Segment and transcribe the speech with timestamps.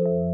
[0.00, 0.31] you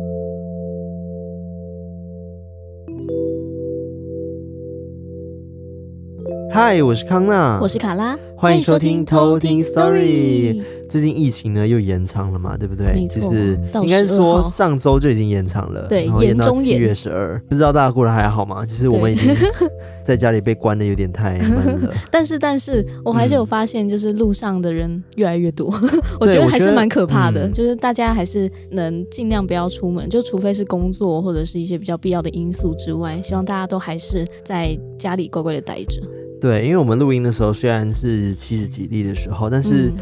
[6.60, 10.60] 嗨，我是康娜，我是卡拉，欢迎收听偷听 Story。
[10.90, 13.06] 最近疫情呢又延长了嘛，对不对？
[13.06, 17.40] 就是应该是说上周就已经延长了，对，然后延到七月十二。
[17.48, 18.66] 不知道大家过得还好吗？
[18.66, 19.32] 其实我们已经
[20.04, 21.94] 在家里被关的有点太闷了。
[22.10, 27.48] 但是，但是我还是有发现，就是路上的人越来越多， 嗯、我觉得还是蛮可怕的。
[27.50, 36.02] 就是大家还是能尽量不要出门，就除非是工作或者是一些比较必要的因素之外，希望大家都还是在家里乖乖的待着。
[36.40, 39.92] 对，因为我们录音的时候虽然是七十几例的时候，但是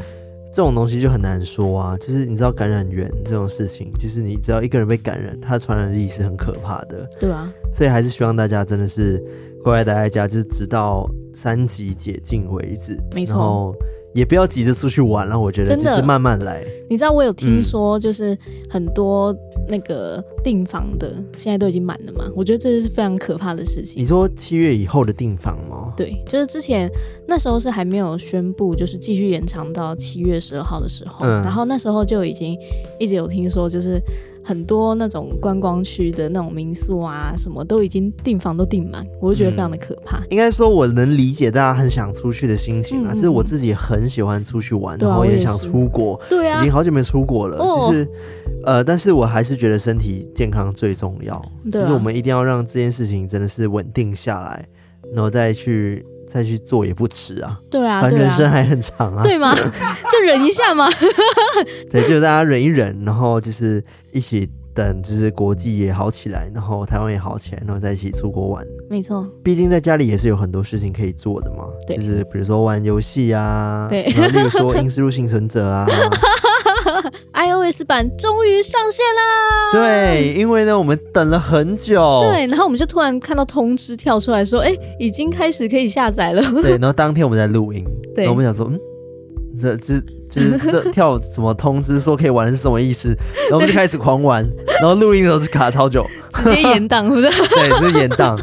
[0.53, 1.97] 这种东西就很难说啊。
[1.99, 7.09] 就是你知道感染源这种事情，就是你只要一个人被感染，它的传染力是很可怕的。
[7.19, 9.19] 对啊，所以还是希望大家真的是
[9.63, 12.99] 乖乖待在家，就是直到三级解禁为止。
[13.15, 13.75] 没错。
[14.17, 16.65] 也不要急着出去玩了，我觉得就是慢慢来。
[16.89, 19.37] 你知道我有听说，就是很多
[19.69, 22.25] 那个订房的现在都已经满了嘛？
[22.35, 24.03] 我觉得这是非常可怕的事情。
[24.03, 25.93] 你说七月以后的订房吗？
[25.95, 26.91] 对，就是之前
[27.29, 32.57] 那时候是还没有宣布，就是继续延长到七月十二号的时候，嗯，然后那时候就已经
[32.99, 34.01] 一直有听说，就是。
[34.47, 40.21] 很多那种观光区的那种民宿啊，什么都已经订房都订满，我就觉得非常的可怕。
[40.21, 43.13] 嗯、应该说，我能理解大家很想出去的心情啊。
[43.13, 46.21] 就、嗯、是我自己很喜欢出去玩，然后也想出国。
[46.29, 47.59] 对啊，已经好久没出国了。
[47.59, 48.09] 哦、就是
[48.65, 51.45] 呃，但是我还是觉得身体健康最重要。
[51.73, 54.65] 就是我们一定要让这件事情真的是稳定下来，
[55.13, 56.07] 然后再去。
[56.27, 59.55] 再去做也不迟啊，对啊，反正人生还很长啊，对吗？
[60.11, 60.89] 就忍一下嘛，
[61.91, 63.83] 对，就大家忍一忍，然后就是
[64.13, 68.67] 一起等，就是国际也好起来，然后台湾也好起来，然后再一起出国玩。
[68.91, 75.87] 没错，毕竟在家里也是有很多事情可以做的嘛，对，就是比如说玩游戏啊，对，然后例如说《阴尸路幸存者》啊。
[77.33, 79.71] iOS 版终于上线啦！
[79.73, 82.25] 对，因为呢，我们等了很久。
[82.31, 88.79] 对，然后我们就突然看到通知跳出来说：“哎，已经开始可以下载了。”对，然后当天我们在录音，对，我们想说：“嗯，
[89.61, 93.09] 这这这这 跳什么通知说可以玩是什么意思？”
[93.49, 94.45] 然后我们就开始狂玩，
[94.81, 97.29] 然后录音的时候是卡超久，直接延档，是不是？
[97.55, 98.37] 对，就是延档。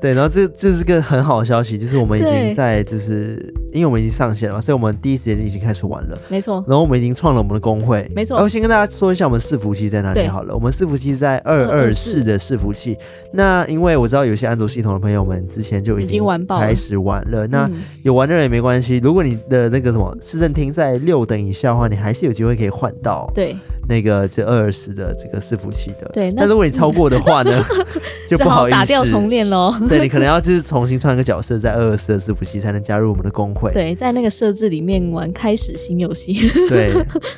[0.00, 6.18] 对，然后这这是个很好的消息，就是我们已经在就是因为我们已经上线了嘛，所以我们第一时间已经开始玩了。
[6.28, 6.64] 没错。
[6.66, 8.10] 然后我们已经创了我们的工会。
[8.14, 8.36] 没错。
[8.36, 10.54] 然后先跟大家说一下我们伺服器在哪里好了。
[10.54, 12.96] 我们伺服器在二二四的伺服器。
[13.32, 17.46] 那因为我知道有些安卓系统的朋友们之前就已经开始玩了。
[17.46, 17.70] 那
[18.02, 23.30] 有玩的人也没关系，如果你的那个什么市政厅在六等以下的话，你还是有机会可以换到。
[23.34, 23.54] 对。
[23.90, 26.08] 那个这二二四的这个伺服器的。
[26.14, 26.30] 对。
[26.30, 27.52] 那如果你超过的话呢，
[28.28, 28.76] 就不好意思。
[28.76, 29.74] 打掉重练喽。
[29.88, 33.72] 对，你可能要就是重新创一个角色，在二二四的伺服器才能加入我们的工会。
[33.72, 36.48] 对，在那个设置里面玩开始新游戏。
[36.68, 36.92] 对，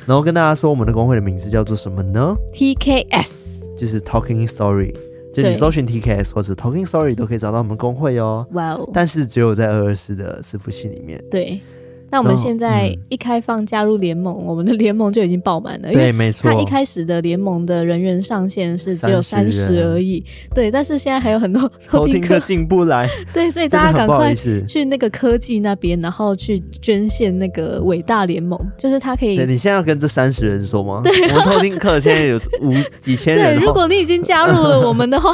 [0.05, 4.93] 然后跟大家说，我们的工会的名字叫做什么呢？TKS，就是 Talking Story，
[5.33, 8.45] 就你搜寻 TKS 或者 Talking Story 都可以找到我们工会哦。
[8.51, 8.87] 哇哦！
[8.93, 11.19] 但是只有在二二四的伺服器里面。
[11.31, 11.59] 对。
[12.13, 15.91] 那我们现在一开放加入联盟，嗯，我们的联盟就已经爆满了。
[15.91, 16.47] 对，没错。
[16.47, 20.23] 他一开始的联盟的人员上限是只有三十而已。
[20.53, 23.09] 对，但是现在还有很多 偷听客进不来。
[23.33, 29.35] 对，所以大家赶快去那个科技那边，然后去捐献那个伟大联盟，就是他可以。
[29.35, 31.01] 对，你现在要跟这三十人说吗？
[31.03, 33.57] 对，我们偷听客现在有五几千人。
[33.57, 35.31] 对，如果你已经加入了我们的话，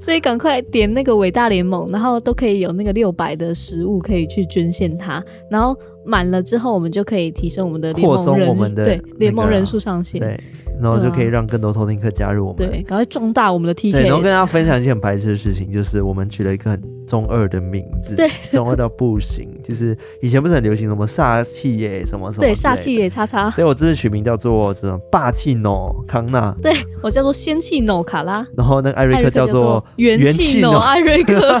[0.00, 5.20] 所以赶快点那个伟大联盟，然后都可以有那个六百的食物可以去捐献它，
[5.50, 5.76] 然后。
[6.04, 10.40] 满了之后，我们就可以提升我们的联盟人，我们的、那个、对联盟人数上限，对，
[10.80, 13.92] 然后就可以让更多偷听客加入我们，对，赶快壮大我们的 TK。
[13.92, 19.48] 对，然后跟大家分享一件很白痴的事情，就是我们取了一个很中二的名字，对，中二到不行。
[19.62, 23.50] 就是以前不是很流行什么煞气耶，什么什么，对，煞气耶叉叉。
[23.50, 26.72] 所以我这次取名叫做这种霸气 no 康纳，对
[27.02, 31.60] 我叫做仙气 no 卡拉，然后那个艾瑞克叫做元气 no 艾瑞克。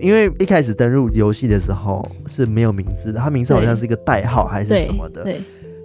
[0.00, 5.34] 因为一开始登入游戏的时候是没有名字的，他名字好像是一个代号还是什么的，对。
[5.34, 5.40] 对。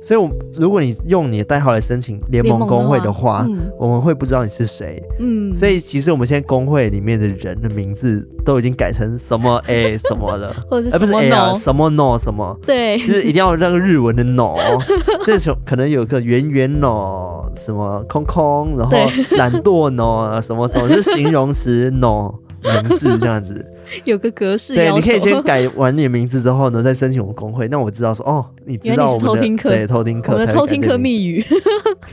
[0.06, 5.01] 所以，我如果你用你的代号来申请联盟工会的话，的嗯、我们会不知道你是谁。
[5.19, 14.56] 嗯，所以其实我们现在工会里面的人的名字都已经改成什么 A 什么的，或者是什么 no、欸、啊，什么 no 什么，对，就是一定要那个日文的 no，
[15.24, 18.98] 这种可能有个圆圆 no，什么空空，然后
[19.38, 22.30] 懒惰 no，什么什么是形容词 no。
[22.88, 23.54] 名字这样子，
[24.06, 24.75] 有个格式。
[24.75, 27.68] 对，你可以先改完你的名字之后呢，再申请我们工会。
[27.68, 31.44] 那我知道说，哦，你知道我们的，偷听课，对，偷听课，我的偷听课密语，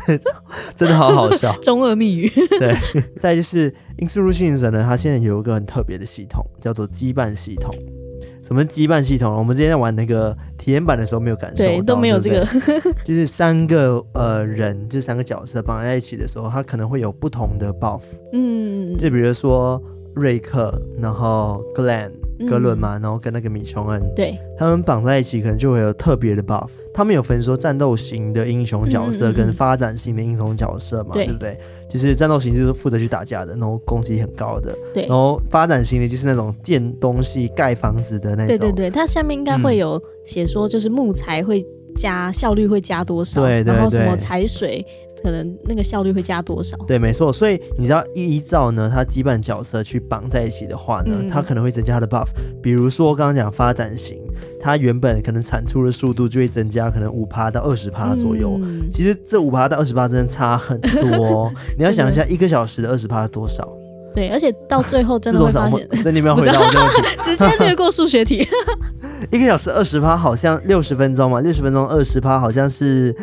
[0.77, 2.31] 真的好好笑， 中二密语。
[2.59, 2.77] 对，
[3.21, 7.75] 再就是《阴尸路幸存者》呢，它现在有一个很特别的系统，叫做羁绊系统。
[8.43, 9.33] 什么羁绊系统？
[9.33, 12.45] 我们之前在玩那个体验版的时候没有感受到，对，都没有这个。
[13.05, 18.01] 就是三个呃人，就三个角色绑在一起的时候，他可能会有不同的 buff。
[18.33, 19.81] 嗯，就比如说
[20.15, 22.11] 瑞克，然后 Glenn。
[22.49, 26.71] 格伦嘛，然后跟那个米琼恩，对，他们绑在一起，可能就会有特别的 buff。
[26.95, 31.59] 他们有分说战斗型的英雄角色跟发展型的英雄角色嘛，对不对？
[31.91, 35.03] 就是战斗型就是负责去打架的，然后攻击很高的，对。
[35.03, 38.57] 然后发展型的就是那种建东西、盖房子的那种。
[38.57, 41.63] 对对对，它下面应该会有写说，就是木材会
[41.97, 44.83] 加效率会加多少，对，对，对，然后什么采水。
[45.23, 46.77] 可能那个效率会加多少？
[46.87, 47.33] 对，没错。
[47.33, 52.29] 所以你知道依照呢，他羁绊角色去绑在一起的话呢，他、嗯、可能会增加他的 buff。
[52.63, 54.19] 比如说刚刚讲发展型，
[54.61, 58.59] 它原本可能产出的速度就会增加，可能五趴到二十趴左右。
[58.63, 61.51] 嗯、其实这五趴到二十趴真的差很多。
[61.77, 63.69] 你要想一下，一个小时的二十趴是多少？
[64.13, 68.47] 对，而且到最后真的会发现， 那你们要回答我这个问题，直接略过数学题。
[69.31, 73.15] 一个小时二十趴好像六十分钟嘛，六十分钟二十趴好像是。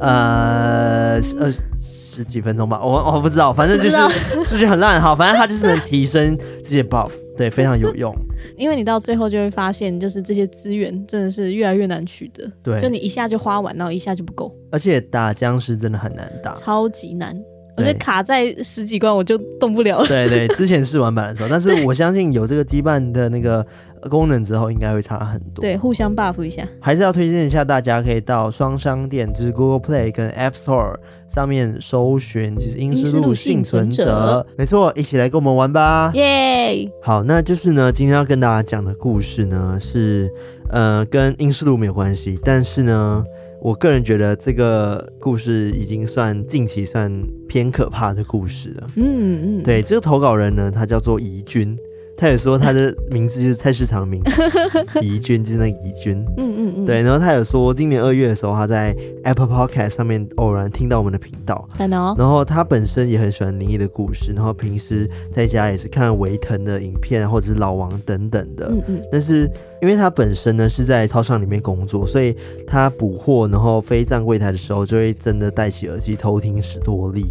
[0.00, 8.14] 呃，二十几分钟吧，我我不知道，反正就是数据很烂，好，反正它就是能提升这些 buff， 对，非常有用。
[8.56, 14.54] 因为你到最后就会发现，就是这些资源真的是越来越难取得，对，就你一下就花完，然后一下就不够。
[14.70, 17.36] 而且打僵尸真的很难打，超级难，
[17.76, 20.06] 我觉得卡在十几关我就动不了了。
[20.06, 23.66] 对对，之前试玩版的时候，但是我相信有这个羁绊的那个。
[24.10, 26.66] 功能之后应该会差很多，对，互相 buff 一下。
[26.80, 30.96] 还是要推荐一下大家，可以到双商店，就是 Google Play 跟 App Store
[31.28, 34.46] 上面搜寻，就是《阴尸路幸存者》。
[34.56, 36.10] 没错，一起来跟我们玩吧！
[36.14, 36.90] 耶！
[37.02, 40.30] 好，那就是呢，今天要跟大家讲的故事呢，是
[40.68, 43.24] 呃跟阴尸路没有关系，但是呢，
[43.60, 47.10] 我个人觉得这个故事已经算近期算
[47.48, 48.86] 偏可怕的故事了。
[48.96, 51.76] 嗯嗯，对，这个投稿人呢，他叫做怡君。
[52.24, 54.22] 他有说他的名字就是菜市场名，
[55.02, 57.02] 怡君就是那个怡君，嗯嗯嗯，对。
[57.02, 61.68] 然后他有说，今年二月的时候，他在 Apple Podcast 上面偶然听到我们的频道，
[62.16, 69.02] 然后他本身也很喜欢灵异的故事，然后平时在家也是看维腾的影片或者是老王等等的，嗯嗯。
[69.12, 69.46] 但是
[69.82, 72.34] 因为他本身呢是在超商里面工作，所以
[72.66, 77.26] 他补货然后飞站柜台的时候，就会真的戴起耳机偷听史多利，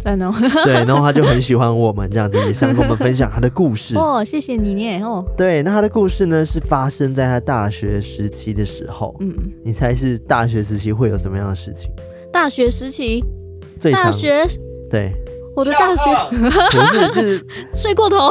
[0.64, 0.84] 对。
[0.84, 3.96] 然后他就很喜欢我们这样子，也想跟我们分享他的故事。
[3.98, 4.83] 哦，谢谢你。
[5.02, 9.14] 哦，对，那他的故事呢是发生在他大学时期的时候。
[9.20, 9.34] 嗯，
[9.64, 11.90] 你猜是大学时期会有什么样的事情？
[12.32, 13.24] 大学时期，
[13.92, 14.46] 大学，
[14.90, 15.12] 对，
[15.54, 16.02] 我的大学？
[16.30, 18.30] 不是，就是 睡过头，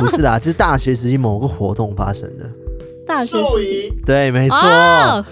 [0.00, 2.50] 不是啦，就是大学时期某个活动发生的。
[3.10, 4.56] 大学时期，对，没错。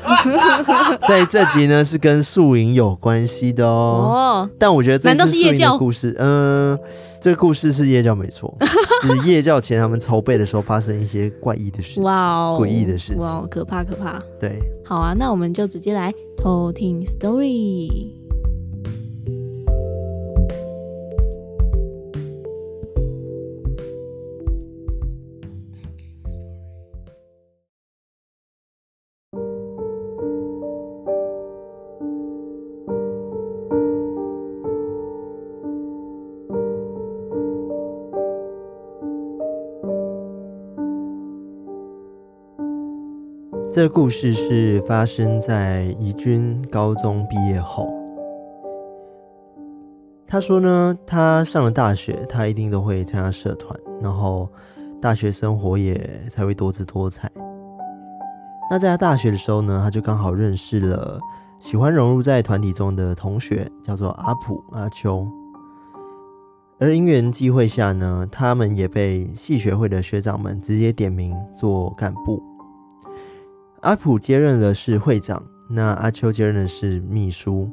[1.06, 3.70] 所以这集呢是跟宿营有关系的哦。
[4.48, 6.14] 哦，但我觉得这难道是夜教故事？
[6.18, 6.78] 嗯。
[7.20, 8.56] 这个故事是夜教没错，
[9.02, 14.22] 就是夜教前他们筹备的时候发生一些怪异的事情，哇哦，诡异的事情，哇，可怕可怕。
[14.40, 17.88] 对，好啊，那我们就直接来偷听 story。
[43.78, 47.88] 这故事是发生在怡君高中毕业后。
[50.26, 54.48] 他说呢，他上了大学，他一定都会参加社团，然后
[55.00, 55.96] 大学生活也
[56.28, 57.30] 才会多姿多彩。
[58.68, 61.20] 那在他大学的时候呢，他就刚好认识了
[61.60, 65.24] 喜欢融入在团体中的同学，叫做阿普阿秋。
[66.80, 72.42] 而因缘际会下呢，他们也被系学会的学长们直接点名做干部。
[73.88, 77.66] 阿普接任的是会长，那阿秋接任的是秘书，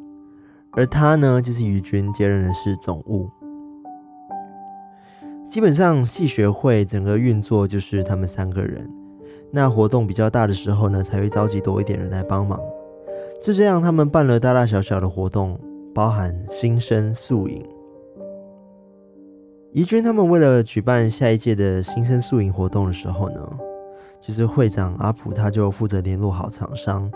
[0.71, 3.29] 而他呢，就是怡君接任的是总务。
[5.49, 8.89] 基本上系学会整个运作就是他们三个人。
[9.51, 12.57] 那活动比较大的时候呢，才会召集多一点人来帮忙。
[13.43, 15.59] 就这样，他们办了大大小小的活动，
[15.93, 17.61] 包含新生宿营。
[19.73, 23.59] 怡君他们为了举办下一届的新生宿营活动的时候呢，
[24.25, 27.11] 其实会长阿普，他就负责联络好厂商，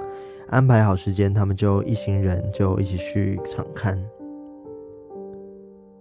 [0.50, 3.98] 安排好时间，他们就一行人就一起去场勘。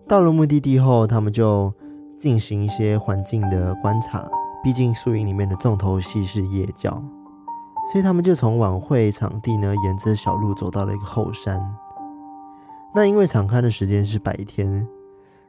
[0.07, 1.73] 到了目的地后，他们就
[2.19, 4.29] 进行一些环境的观察。
[4.63, 6.91] 毕竟宿营里面的重头戏是夜教，
[7.91, 11.59] 所以他们就从晚会场地呢，沿着小路走到了一个后山。
[12.95, 14.87] 那因为场勘的时间是白天，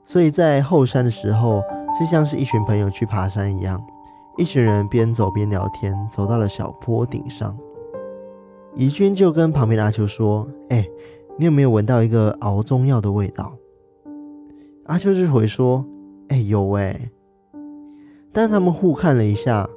[0.06, 1.62] 所以在后山的时候，
[2.00, 3.84] 就像是一群朋友去爬山一样。
[4.40, 7.58] 一群人边走边聊天，走到了小坡顶上。
[8.74, 10.88] 怡君就跟旁边的阿秋说：“哎、
[11.38, 13.54] 你有没有闻到一个熬中药的味道？”
[14.88, 15.86] 阿秋就回说
[16.30, 17.12] ：“哎、欸，有哎。”
[18.32, 19.70] 但他们互看了一下，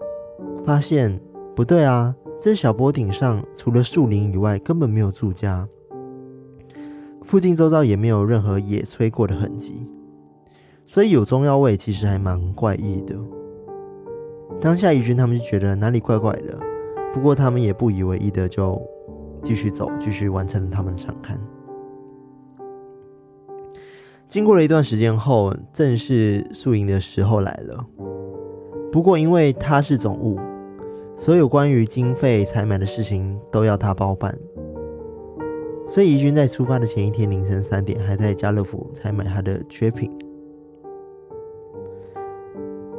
[0.64, 1.20] 发现
[1.56, 5.66] 不对啊，这小坡顶上除了树林以外，根本没有住家，
[7.22, 9.88] 附近周遭也没有任何野炊过的痕迹，
[10.86, 13.16] 所以有中药味其实还蛮怪异的。
[14.62, 16.56] 当下宜君他们就觉得哪里怪怪的，
[17.12, 18.80] 不过他们也不以为意的就
[19.42, 21.36] 继续走，继续完成了他们的长勘。
[24.28, 27.84] 经过了一段时间后，正式宿营的时候来了。
[28.92, 30.38] 不过因为他是总务，
[31.16, 34.32] 所有关于经费采买的事情都要他包办，
[35.88, 40.08] 所以宜君在出发的前一天凌晨三点，还在家乐福采买他的缺品。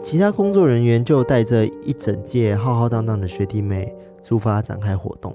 [0.04, 5.34] 其他工作人员就带着一整届浩浩荡荡的学弟妹出发展开活动。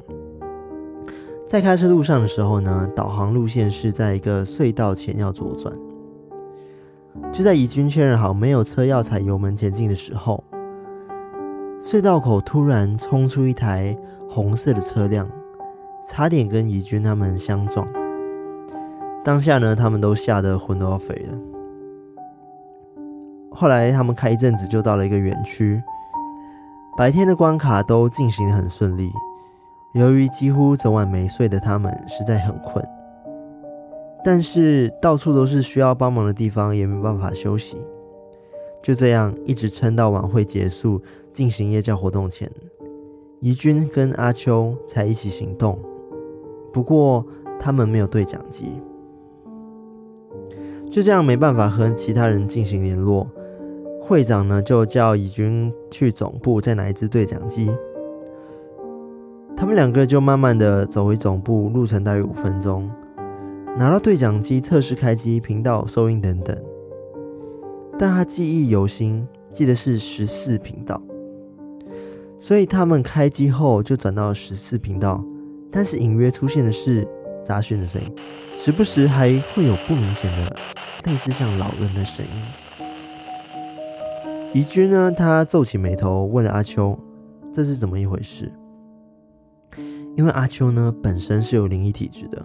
[1.47, 5.75] 在开车路上的时候呢，导航路线是在一个隧道前要左转。
[7.33, 10.45] 就在怡君确认好没有车要踩油门前进的时候，
[11.81, 13.97] 隧道口突然冲出一台
[14.29, 15.27] 红色的车辆，
[16.07, 17.89] 差点跟怡君他们相撞。
[19.25, 21.39] 当下呢，他们都吓得魂都要飞了。
[23.61, 25.83] 后来他们开一阵子就到了一个园区，
[26.97, 29.11] 白天的关卡都进行得很顺利。
[29.95, 32.85] 由于几乎整晚没睡的他们实在很困。
[34.25, 37.77] 但是到处都是需要帮忙的地方，也没办法休息。
[38.81, 41.03] 就这样一直撑到晚会结束，
[41.35, 42.49] 进行夜教活动前，
[43.41, 45.77] 怡君跟阿秋才一起行动。
[46.73, 47.27] 不过
[47.59, 48.81] 他们没有对讲机，
[50.89, 53.29] 就这样没办法和其他人进行联络。
[54.09, 57.71] 会长呢就叫怡君去总部再拿一支对讲机。
[59.55, 62.91] 他们两个就慢慢的走回总部，路程大约五分钟。
[63.77, 66.57] 拿到对讲机测试开机频道收音等等，
[67.99, 70.99] 但他记忆犹新，记得是十四频道，
[72.39, 75.23] 所以他们开机后就转到十四频道，
[75.71, 77.07] 但是隐约出现的是
[77.45, 78.11] 杂讯的声音，
[78.57, 80.57] 时不时还会有不明显的
[81.05, 82.68] 类似像老人的声音。
[84.55, 86.99] 怡君呢，他皱起眉头问阿秋
[87.53, 88.51] ：“这是怎么一回事？”
[90.17, 92.45] 因为阿秋呢本身是有灵异体质的。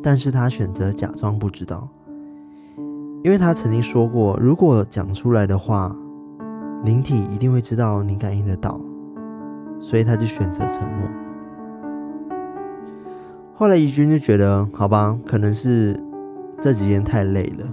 [0.00, 1.88] 但是他选择假装不知道，
[3.24, 5.94] 因为他曾经说过，如果讲出来的话，
[6.84, 8.80] 灵体一定会知道你感应得到，
[9.80, 11.08] 所以他就选择沉默。
[13.54, 16.00] 后来怡君就觉得，好吧，可能是
[16.62, 17.68] 这几天太累了，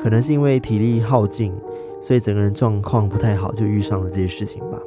[0.00, 1.52] 可能是因为体力耗尽，
[2.06, 4.78] 所以整个人状况不太好，就遇上了这些事情吧。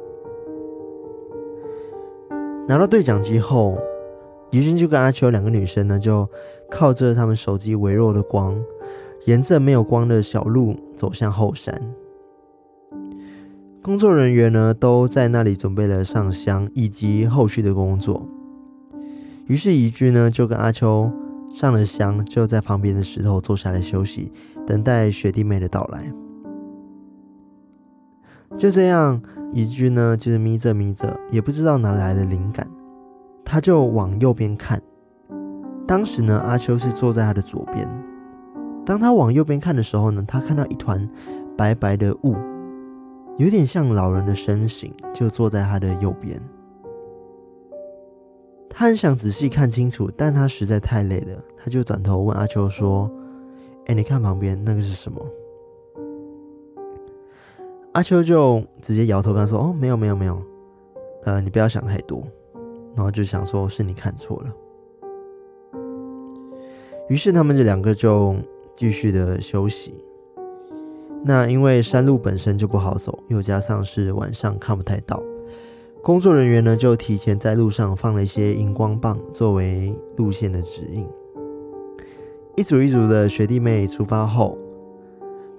[2.68, 3.76] 拿到对讲机后。
[4.50, 6.26] 怡君就跟阿秋两个女生呢，就
[6.70, 8.58] 靠着他们手机微弱的光，
[9.26, 11.78] 沿着没有光的小路走向后山。
[13.82, 18.26] 工作人员呢都在那里准备了上香以及后续的工作。
[19.48, 21.10] 于是怡君呢就跟阿秋
[21.52, 24.32] 上了香，就在旁边的石头坐下来休息，
[24.66, 26.10] 等待学弟妹的到来。
[28.56, 29.20] 就这样，
[29.52, 32.66] 怡君呢就是眯着眯着，也不知道哪来的灵感。
[33.44, 34.80] 他就往右边看，
[35.86, 37.88] 当时呢，阿秋是坐在他的左边。
[38.84, 41.08] 当他往右边看的时候呢，他看到一团
[41.56, 42.34] 白白的雾，
[43.36, 46.40] 有点像老人的身形，就坐在他的右边。
[48.70, 53.10] 他很想仔细看清楚，但他实在太累了，他就转头问阿秋说
[53.86, 55.20] ：“哎，你看旁边那个是什么？”
[57.92, 60.40] 阿秋就直接摇头跟他说：“哦，没有，没有，没有。
[61.24, 62.22] 呃，你不要想太多。”
[62.94, 64.52] 然后就想说，是你看错了。
[67.08, 68.36] 于是他们这两个就
[68.76, 69.94] 继续的休息。
[71.24, 75.20] 那因为山路本身就不好走，又加上是晚上看不太到，
[76.02, 81.06] 工作人员呢就提前在路上放了一些荧光棒作为路线的指引。
[82.56, 84.58] 一组一组的学弟妹出发后，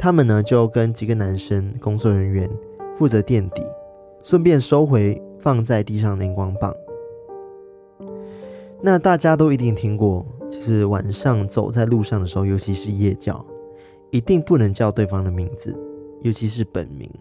[0.01, 2.50] 他们呢就跟几个男生工作人员
[2.98, 3.62] 负责垫底，
[4.24, 6.74] 顺便收回放在地上的荧光棒。
[8.82, 13.46] 那大家都一定听过，就是晚上走在路上的时候，尤其是夜教，
[14.10, 15.77] 一定不能叫对方的名字，
[16.22, 17.12] 尤其是本名。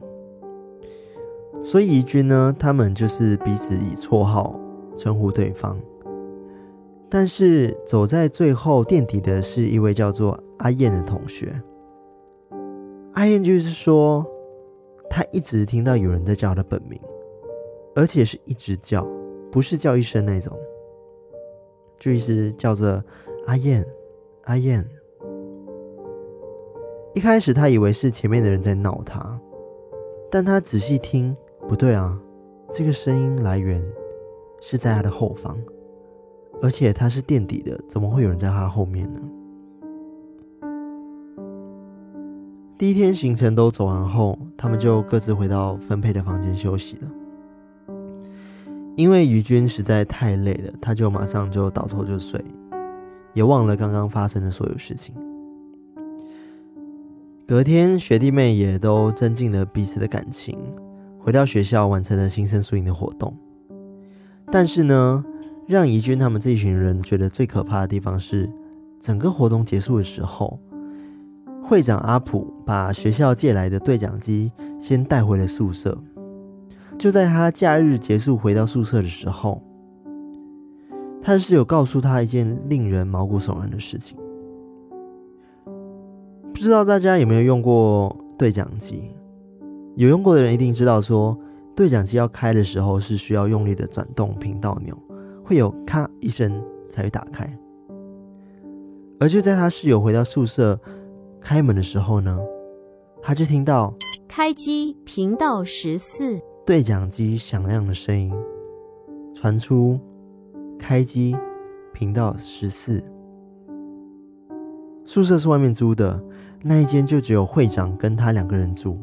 [1.60, 4.54] 所以怡君呢，他们就是彼此以绰号
[4.96, 5.76] 称呼对方。
[7.08, 11.60] 但是走在最后垫底的是一位叫做阿燕的同学。
[13.14, 14.24] 阿燕就是说，
[15.10, 17.00] 他一直听到有人在叫他的本名，
[17.94, 19.06] 而且是一直叫，
[19.50, 20.56] 不是叫一声那种，
[21.98, 23.02] 就一直叫着
[23.46, 23.84] 阿燕，
[24.44, 24.86] 阿燕。
[27.14, 29.40] 一开始他以为是前面的人在闹他，
[30.30, 31.36] 但他仔细听，
[31.66, 32.16] 不对啊，
[32.70, 33.84] 这个声音来源
[34.60, 35.58] 是在他的后方，
[36.62, 39.20] 而且他是垫底的，怎么会有人在他后面呢？
[42.78, 47.10] 第一天行程都走完后，他们就各自回到分配的房间休息了。
[48.94, 52.40] 因为于君实在太累了，他就马上就倒头就睡，
[53.34, 55.12] 也忘了刚刚发生的所有事情。
[57.48, 60.56] 隔天，学弟妹也都增进了彼此的感情，
[61.18, 63.36] 回到学校完成了新生宿营的活动。
[64.52, 65.24] 但是呢，
[65.66, 68.48] 让怡君他们这一群人觉得最可怕的地方是，
[69.00, 70.60] 整个活动结束的时候。
[71.68, 75.94] 会长阿普把学校借来的对讲机先带回了宿舍。
[76.98, 79.62] 就在他假日结束回到宿舍的时候，
[81.20, 84.16] 他的室友告诉他一件令人毛骨悚然的事情。
[86.54, 89.10] 不知道大家有没有用过对讲机？
[89.94, 91.40] 有用过的人一定知道说，说
[91.76, 94.96] 对讲机要开的时候是需要用力的转动频道钮，
[95.44, 96.50] 会有咔一声
[96.88, 97.46] 才会打开。
[99.20, 100.80] 而就在他室友回到宿舍。
[101.48, 102.38] 开门的时候呢，
[103.22, 103.94] 他就听到
[104.28, 108.30] 开机频道十四对讲机响亮的声音
[109.34, 109.98] 传出，
[110.78, 111.34] 开机
[111.94, 113.02] 频道十四。
[115.04, 116.22] 宿舍是外面租的，
[116.62, 118.98] 那一间就只有会长跟他两个人住。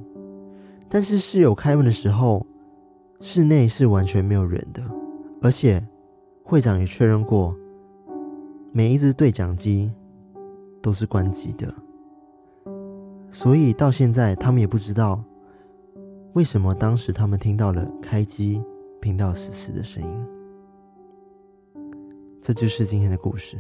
[0.88, 2.46] 但是室友开门的时候，
[3.22, 4.84] 室内是完全没有人的，
[5.42, 5.84] 而且
[6.44, 7.56] 会长也确认过，
[8.72, 9.92] 每一只对讲机
[10.80, 11.74] 都是关机的。
[13.36, 15.22] 所以到现在，他们也不知道
[16.36, 18.64] 为什么当时他们听到了开机
[19.02, 20.26] 频道死死的声音。
[22.42, 23.58] 这就是今天的故事。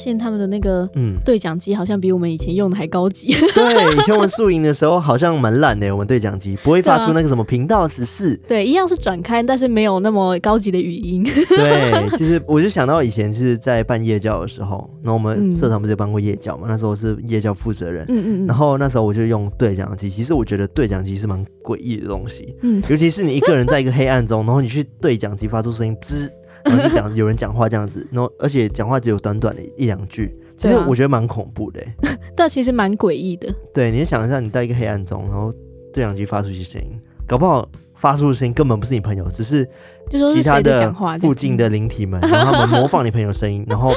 [0.00, 3.28] 现他们的那个嗯对讲机好像比我们以前用的还高级。
[3.54, 8.34] 对，以前我们宿营的时候好像蛮烂的，我们对讲机不会发出那个什么频道十四。
[8.48, 11.22] 对，一样是转开，但是没有那么高级的语音。
[11.50, 16.66] 对， 其实我就想到以前是在办夜教的时候，那我们社团不是办过夜教嘛？
[16.66, 20.08] 那时候是夜教负责人，嗯嗯，然后那时候我就用对讲机。
[20.08, 26.28] 其实我觉得对讲机是蛮诡异的东西，嗯，尤其是你一个人在一个黑暗中，然后你去对讲机发出声音，吱。
[26.64, 31.80] 然后就讲有人讲话这样子，然后而且讲话只有短短的一两句，其实我觉得蛮恐怖的，
[32.36, 33.52] 但其实蛮诡异的。
[33.72, 35.52] 对，你想一下，你在一个黑暗中，然后
[35.92, 39.68] 对讲机发出一些声音，搞不好发出的声音根本不是你朋友，只是
[40.10, 43.92] 其他的附近的灵体们， 然后他们模仿你朋友声音，然后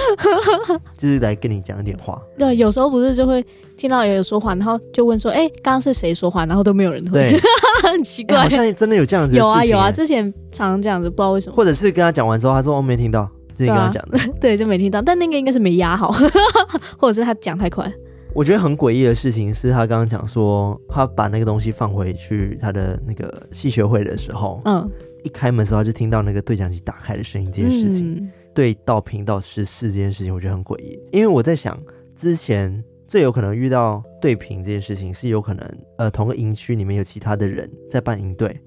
[0.97, 2.21] 就是来跟你讲一点话。
[2.37, 3.43] 对，有时候不是就会
[3.75, 7.11] 听到有人说话，然后就问说：“哎，刚刚是谁说话？”然后都没有人回。
[7.11, 7.39] 对。
[7.83, 9.35] 很奇怪，好像真的有这样子。
[9.35, 11.55] 有啊有啊，之前常常这样子，不知道为什么。
[11.55, 15.01] 或者是跟他讲完之后，他说我没听到，自己跟他讲的，对，就没听到。
[15.01, 16.13] 但那个应该是没压好，
[16.97, 17.91] 或者是他讲太快。
[18.35, 24.89] 我觉得很诡异的事情是他刚刚讲说，他把那个东西放回去他的那个戏学会的时候，嗯，
[25.23, 31.79] 一开门的时候他就听到那个对讲机打开的声音，这件事情，嗯、对到频道十四这件事情，我觉得很诡异，因为我在想
[32.15, 32.83] 之前。
[33.05, 38.59] 最有可能遇到对频这件事情，是有可能，呃，同个营区里面有其他的人在办营队，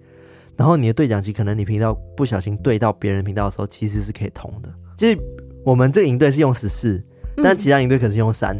[0.54, 4.72] 然后你的对讲机可能你频道不小心对到别人频道的时候，其实是可以通的。
[4.96, 5.18] 就是
[5.64, 7.02] 我们这个营队是用十四，
[7.42, 8.56] 但其他营队可能是用三，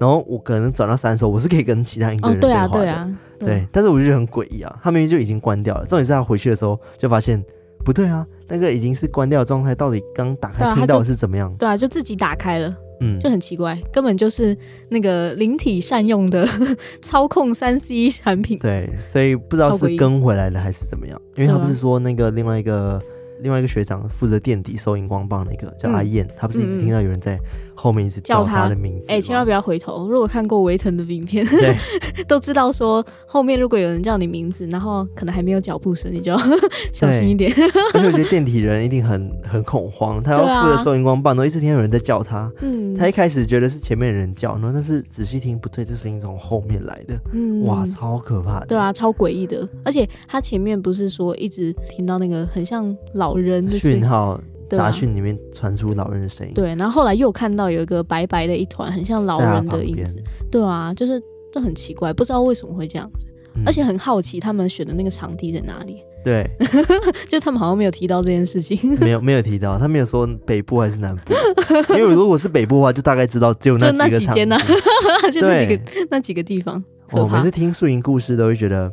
[0.00, 2.68] 然后我可能转到三的时候，我是可以跟其他一个人对话的。
[2.68, 3.68] 对啊，对啊，对。
[3.72, 7.42] 但是我就觉得很诡异啊，他明明就已经关掉了，重点是他回去的时候就发现
[7.84, 11.54] 不对啊，那个已经是关掉的状态，到底刚打开听到是怎么样？
[11.58, 12.74] 对啊，就自己打开了。
[13.00, 14.56] 嗯，就很奇怪，根本就是
[14.88, 16.48] 那个灵体善用的
[17.02, 18.58] 操控三 C 产品。
[18.58, 23.02] 对，所以不知道是跟回来了还是怎么样，因为他不是说那个另外一个。
[23.42, 27.38] 另外一个学长负责垫底收荧光棒，那个叫阿燕，他、嗯、不是一直听到有人在
[27.76, 29.06] 后面一直叫他的名字。
[29.08, 30.08] 哎、欸，千万不要回头！
[30.08, 31.76] 如果看过维腾的影片，对，
[32.26, 36.38] 都知道说后面如果有人叫你名字，然后可能还没有脚步声，你就要
[36.92, 37.52] 小心一点。
[37.94, 42.50] 而且我觉得电梯人一定很很恐慌，他要负责收荧光棒，然后一直听到有人在叫他。
[42.62, 47.14] 嗯，他一开始觉得是前面的人叫，然后但是仔细听不对，这声音从后面来的。
[47.34, 48.66] 嗯，哇，超可怕的。
[48.66, 49.68] 对啊，超诡异的。
[49.84, 53.26] 而且他前面不是说一直听到那个很像老。
[53.26, 56.52] 老人的讯号杂讯里面传出老人的声音。
[56.54, 60.16] 对，然后后来又看到有一个白白的一团，很像老人的影子。
[60.50, 61.20] 对啊，就是
[61.52, 65.98] 都很奇怪，不知道为什么会这样子，嗯、而且很好奇他们选的那个场地在哪里。
[66.24, 66.48] 对，
[67.28, 71.32] 就他们好像没有提到这件事情，没有没有提到，他没有说北部还是南部，
[71.94, 76.82] 因为如果是北部的话，就大概知道就那几个场地，就那几间就那几个那几个地方。
[77.12, 78.90] 我、哦、每次听宿营故事都会觉得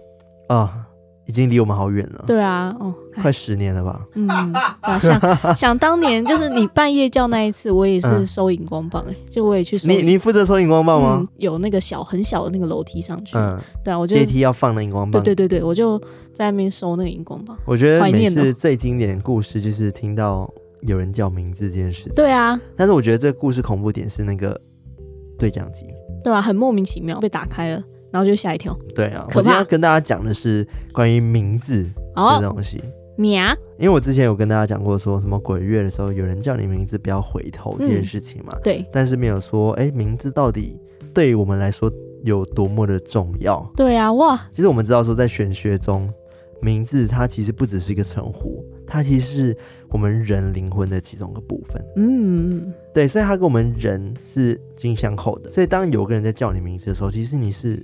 [0.48, 0.58] 啊。
[0.58, 0.70] 哦
[1.26, 2.24] 已经离我们好远了。
[2.28, 4.02] 对啊，哦，快十年了吧？
[4.16, 4.28] 嗯，
[4.82, 5.20] 啊、想
[5.56, 9.88] 想当年，就是你半夜叫那一次，我也是收荧光棒哎、欸，就我也去收。
[9.88, 11.28] 你你负责收荧光棒吗、嗯？
[11.38, 13.38] 有那个小很小的那个楼梯上去。
[13.38, 15.24] 嗯，对啊，我就阶梯要放那荧光棒。
[15.24, 15.98] 对对对对，我就
[16.34, 17.58] 在那边收那个荧光棒。
[17.66, 22.14] 我觉得每次最经典的故事就是听到有人叫名字这件事情。
[22.14, 24.60] 对啊，但是我觉得这个故事恐怖点是那个
[25.40, 25.86] 对讲机。
[26.24, 27.84] 对啊，很莫名其妙被打开了。
[28.14, 28.78] 然后就吓一跳。
[28.94, 31.84] 对啊，我今天要跟大家讲的是关于名字
[32.16, 32.80] 这东西。
[33.16, 38.54] 名、哦，因为我之前有跟大家讲过，说什么鬼月的时候有人叫你名字不要回头这件事情嘛。
[38.56, 38.86] 嗯、对。
[38.92, 40.80] 但是没有说，哎，名字到底
[41.12, 41.92] 对于我们来说
[42.24, 43.68] 有多么的重要？
[43.76, 44.40] 对啊，哇！
[44.52, 46.08] 其实我们知道说，在玄学中，
[46.60, 49.58] 名字它其实不只是一个称呼，它其实是
[49.90, 51.80] 我们人灵魂的其中一个部分。
[51.98, 55.52] 嗯，对，所以它跟我们人是紧相扣的。
[55.52, 57.84] 所以当有个人在叫你名字的时候，其实你是。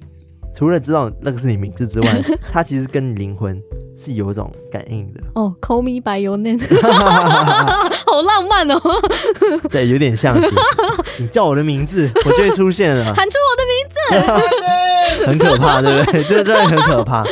[0.54, 3.62] 除了知道那个是你名字之外， 它其实跟你灵魂
[3.96, 5.22] 是有一种感应的。
[5.36, 6.60] 哦、oh,，Call me by your name，
[8.06, 8.82] 好浪漫哦。
[9.70, 10.36] 对，有点像。
[11.16, 13.14] 请叫我的名字，我就会出现了。
[13.14, 16.24] 喊出我的名字，很可怕，对不对？
[16.24, 17.24] 这真的很可怕。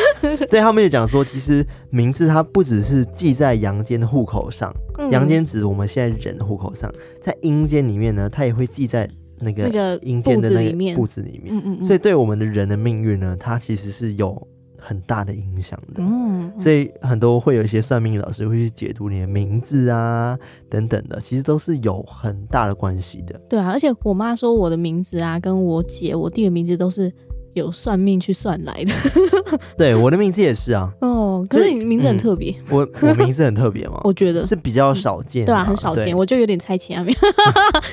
[0.50, 4.74] 对，他们也讲说，其实名字它不只是记在阳间的户口上，
[5.12, 9.10] 阳、嗯、间指我们现在人的户口上，在阴间里面呢，它也会记在。
[9.40, 14.48] 那个那个阴间的那个布子里面，嗯嗯嗯，所以对我们的人的命运呢，它其实是有
[14.78, 16.02] 很大的影响的。
[16.04, 20.38] 嗯，所以很多会有一些算命老师会去解读你的名字啊
[20.70, 23.40] 等等的，其实都是有很大的关系的。
[23.50, 27.14] 对啊，而且我妈说我的名字啊，跟我姐、我弟的名字都是。
[27.58, 28.94] 有算命去算来的，
[29.78, 30.90] 对，我的名字也是啊。
[31.02, 32.52] 哦，可是你名字很特别。
[32.52, 34.00] 嗯、我我名字很特别吗？
[34.06, 36.16] 我觉得是比较少见、嗯，对啊，很少见。
[36.16, 37.16] 我就有点猜其他名，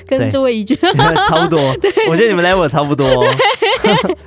[0.07, 1.59] 跟这位一句差不多。
[1.79, 3.25] 对，我觉得你们 level 差不多。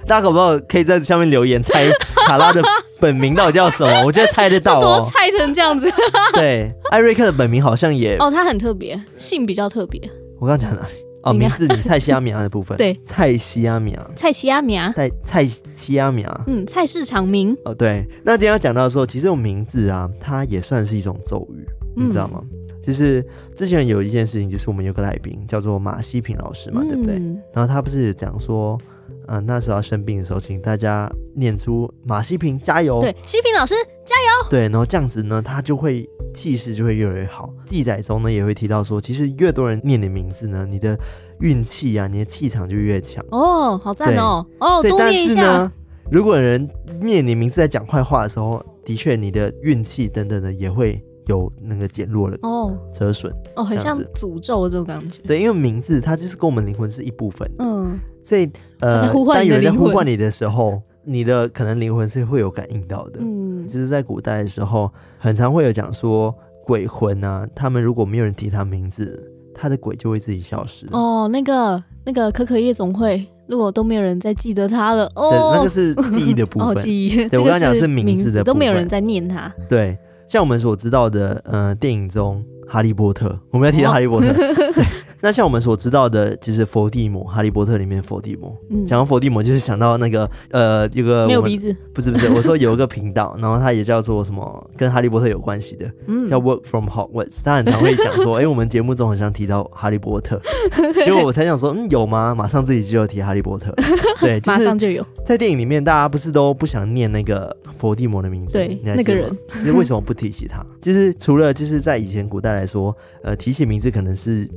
[0.06, 1.86] 大家可不可以可以在下面留言猜
[2.28, 2.62] 卡拉的
[3.00, 4.04] 本名到底叫什么？
[4.06, 5.08] 我觉得猜得到哦。
[5.12, 5.91] 猜成这样子。
[6.34, 10.00] 对，艾瑞克的本名好像也哦，他很特别，姓比较特别。
[10.39, 11.07] 我刚刚讲哪里？
[11.30, 17.56] 哦，名字你蔡西阿米亚的部分， 对，蔡西阿米亚，蔡西阿米亚，蔡蔡西阿米亚，嗯，菜市场名。
[17.66, 21.66] 哦，对，那今天要讲到的时候，其实用名字啊，它也算是一种咒语，
[21.98, 22.42] 嗯，你知道吗？
[22.82, 27.16] 就是之前有一件事情，就是我们有个来宾叫做马西平老师嘛，嗯，对不对？
[27.54, 28.80] 然后他不是讲说。
[29.28, 33.00] 嗯、呃，那时候生病的时候，请大家念出马西平加油。
[33.00, 34.50] 对，西平老师加油。
[34.50, 37.54] 对，然后这样子呢，他就会气势就会越来越好。
[37.66, 40.98] 记载中呢也会提到说，其实越多人念你名字呢，你的
[41.42, 43.24] 运气啊，你的气场就越强。
[43.32, 44.46] 哦，好赞哦。
[44.60, 45.36] 哦，多念一下。
[45.36, 45.72] 但是呢，
[46.10, 46.68] 如果有人
[47.02, 55.22] 念你名字在讲坏话的时候，的确你的运气等等的也会有那个减弱了哦，折损哦，很像诅咒这种感觉。
[55.24, 57.50] 对，因为名字它就是跟我们灵魂是一部分。
[57.60, 58.00] 嗯。
[58.24, 59.02] 所以，呃，
[59.34, 63.20] 当有人在呼唤你的时候，你的可能灵魂是会有感应到的。
[63.22, 66.34] 嗯，就是在古代的时候，很常会有讲说
[66.66, 70.86] 鬼魂啊，他们如果没有人提他名字，他的鬼就会自己消失。
[70.92, 76.68] 哦，那个那个可可夜总会，如果都没有人再记得他了，哦，对，那个是记忆的部分。
[76.70, 77.28] 哦，记忆。
[77.30, 79.52] 对，我刚刚讲是名字的部分，都没有人在念他。
[79.70, 84.28] 对，像我们所知道的，呃，电影中哈利波特，我们要提到哈利波特。
[85.21, 88.56] 那像我们所知道的，就是伏地魔，《哈利波特》里面伏地魔。
[88.69, 97.39] 嗯，讲到伏地魔，就是想到那个呃，一个没有鼻子，不是不是，我说有一个频道，然后它也叫做什么，跟哈利波特有关系的，嗯，叫 Work from Hogwarts。
[97.43, 100.39] 他很常会讲说，哎、欸，我们节目中好像提到哈利波特，
[101.03, 102.36] 结果我才想说，嗯，有吗？
[102.36, 103.73] 马上自己就要提哈利波特，
[104.21, 105.06] 对，就是、马上就有。
[105.25, 108.53] 在电影里面，大家不是都不想念那个伏地魔的名字？
[108.53, 110.65] 对，那个人，其实为什么不提起他？
[110.80, 114.47] 就是除了就是在以前古代来说，呃，提起名字可能是。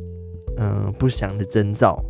[0.60, 2.00] 嗯、呃，不祥的征兆，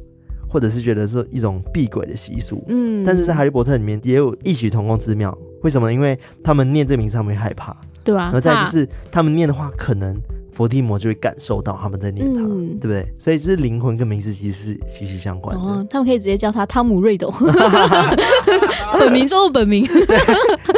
[0.49, 2.63] 或者是觉得是一种避鬼的习俗。
[2.69, 5.37] 嗯，但是在《哈利波特》里面也有异曲同工之妙。
[5.63, 5.93] 为什么呢？
[5.93, 8.25] 因为他们念这名字，他们会害怕，对吧、啊？
[8.25, 10.17] 然后再就是他们念的话，可能
[10.53, 13.07] 佛地魔就会感受到他们在念他，嗯、对不对？
[13.19, 15.63] 所以这是灵魂跟名字其实是息息相关的。
[15.63, 17.31] 哦，他们可以直接叫他汤姆瑞斗，
[18.99, 19.85] 本名中的本名。
[20.07, 20.19] 对，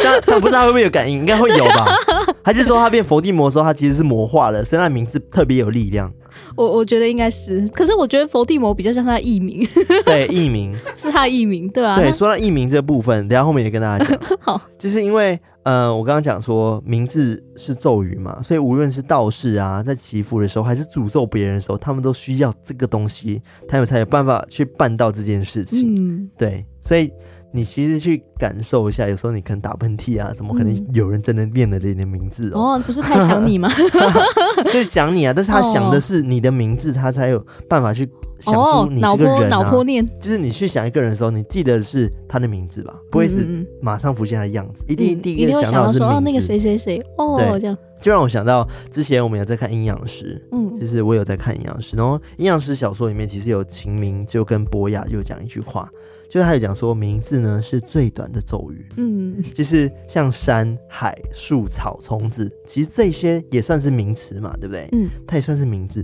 [0.03, 1.97] 但但不知道会不会有感应，应该会有吧？
[2.45, 6.13] 还是说他变佛地魔的时候，他其实是魔化的，所以他的名字特别有力量？
[6.57, 9.67] 我我觉得应该是，可是我觉得佛地魔比较像他的艺名，
[10.05, 11.97] 对，艺名是他的艺名，对吧、啊？
[12.01, 14.19] 对，说到艺名这部分，等下后面也跟大家讲。
[14.41, 25.95] 好，就是因为呃，我刚刚讲说名字是咒语嘛，所以无论是道士啊，在祈福的时候，还是诅咒别人的时候，他们都需要这个东西，他们才有办法去办到这件事情。
[25.95, 27.13] 嗯，对，所以。
[27.53, 32.75] 你其实去感受一下，有时候你可能打喷嚏啊，什么可能有人真的念了你的名字哦。
[32.75, 33.69] 哦， 不是太想你吗？
[34.67, 39.49] 就是想你啊，但是他想的是你的名字，他才有办法去想出你这个人啊。
[39.49, 42.95] 脑波念，就是你去想一个人的时候，你记得是他的名字吧？
[43.11, 46.15] 不会是马上浮现他的样子，一定第一个想到是名字。
[46.15, 55.89] 哦，那个谁谁谁哦，这样就让我想到之前我们有在看阴阳师，嗯，就是我有在看阴阳师，然后阴阳师小说里面其实有秦明就跟博雅就讲一句话。
[56.33, 58.87] 就是他有讲说，名字呢是最短的咒语。
[58.97, 64.89] 嗯，就是像山海树草虫子，其实这些也算是名词嘛，对不对？
[64.93, 66.03] 嗯，它也算是名字，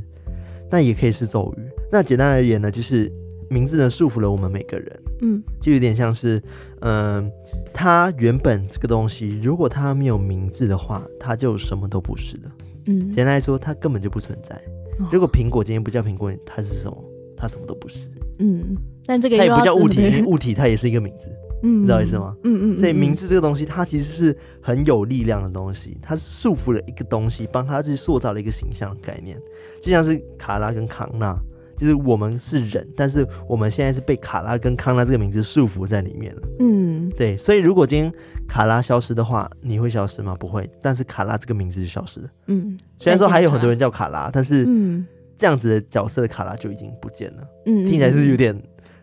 [0.71, 1.62] 那也可以是咒语。
[1.91, 3.11] 那简单而言呢，就是
[3.49, 5.03] 名字呢束缚了我们每个人。
[5.23, 6.37] 嗯，就有点像是，
[6.81, 7.31] 嗯、呃，
[7.73, 12.51] 它原本这个东西，如果它没有名字的话，它就什么都不是的。
[12.85, 14.55] 嗯，简单来说，它根本就不存在。
[14.99, 17.03] 哦、如果苹果今天不叫苹果，它是什么？
[17.35, 18.11] 它什么都不是。
[18.41, 18.77] 嗯。
[19.09, 21.31] 但这个它也不叫物体，物体它也是一个名字，
[21.64, 22.37] 嗯，你知道意思吗？
[22.44, 22.79] 嗯嗯，嗯。
[22.79, 29.38] 所以名字这个东西，它其实是很有力量的东西，它是束缚了一个东西，帮它去塑造了一个形象的概念，
[29.81, 31.35] 就像是卡拉跟康纳，
[31.75, 36.42] 就是我们是人，但是我们现在是被卡拉跟康纳这个名字束缚在里面了。
[36.61, 37.35] 嗯，对。
[37.37, 38.12] 所以如果今天
[38.47, 40.37] 卡拉消失的话，你会消失吗？
[40.38, 40.68] 不会。
[40.83, 42.29] 但是卡拉这个名字就消失了。
[42.49, 42.79] 嗯。
[42.99, 47.42] 虽然说还有很多人叫卡拉，但是嗯，这样子的角色的卡拉就已经不见了。
[47.66, 48.55] 嗯，听起来是有点。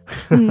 [0.29, 0.47] 嗯，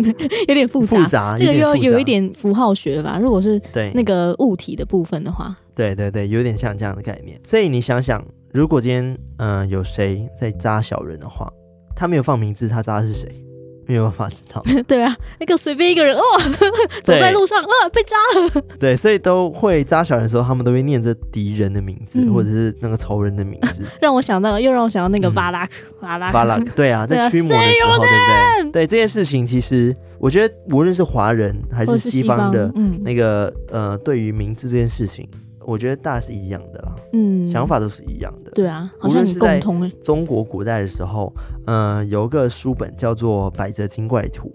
[0.48, 3.18] 有点复杂，复杂这个又有一点符号学吧。
[3.20, 7.38] 如果是对那个物体的部分的话，对对对，有点像这样的概念。
[7.44, 11.52] 所以你想想，如果今天嗯、呃、有谁在扎小人的话，
[11.96, 13.43] 他没有放名字，他扎的是谁？
[13.86, 16.22] 没有办法知道， 对啊，那个随便一个人哦，
[17.04, 18.62] 走在路上啊，被扎了。
[18.80, 28.72] 对，所以都会扎小人的时候，他们都会念着敌人的名字，嗯、或者是那个仇人的名字，让我想到，又让我想到那个巴拉克，巴拉克，巴拉克，对啊，在驱魔的时候，对不对？
[28.72, 35.28] 对这件事情，其实我觉得，无论是华人还是西方的，嗯，那个呃，对于名字这件事情。
[35.66, 38.50] 我觉得大是一样的啦，嗯，想法都是一样的。
[38.52, 39.92] 对啊，好像很共通。
[40.02, 41.32] 中国古代的时候，
[41.66, 44.48] 嗯、呃，有一个书本叫做《百则精怪图》，